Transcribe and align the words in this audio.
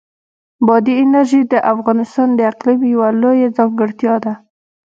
بادي 0.65 0.93
انرژي 1.03 1.41
د 1.51 1.55
افغانستان 1.73 2.29
د 2.35 2.39
اقلیم 2.51 2.81
یوه 2.93 3.09
لویه 3.21 3.47
ځانګړتیا 3.57 4.15
ده. 4.25 4.33